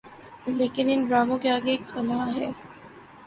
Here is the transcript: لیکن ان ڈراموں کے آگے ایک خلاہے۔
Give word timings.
لیکن 0.57 0.85
ان 0.91 0.99
ڈراموں 1.07 1.37
کے 1.37 1.49
آگے 1.49 1.71
ایک 1.71 1.83
خلاہے۔ 1.87 2.47